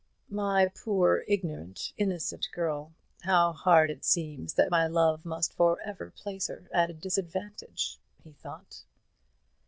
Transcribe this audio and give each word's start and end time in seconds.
"My 0.31 0.65
poor 0.65 1.23
ignorant, 1.27 1.93
innocent 1.95 2.47
girl 2.51 2.91
how 3.21 3.53
hard 3.53 3.91
it 3.91 4.03
seems 4.03 4.55
that 4.55 4.71
my 4.71 4.87
love 4.87 5.23
must 5.23 5.53
for 5.53 5.79
ever 5.81 6.09
place 6.09 6.47
her 6.47 6.67
at 6.73 6.89
a 6.89 6.93
disadvantage!" 6.95 7.99
he 8.23 8.31
thought. 8.31 8.81